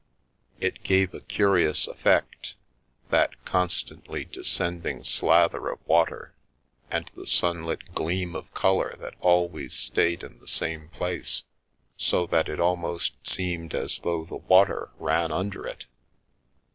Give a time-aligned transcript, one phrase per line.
[0.59, 2.55] It gave a curious effect,
[3.11, 6.33] that constantly de scending slather of water
[6.89, 11.43] and the sunlit gleam of colour that always stayed in the same place,
[11.97, 15.85] so that it almost seemed as though the water ran under it.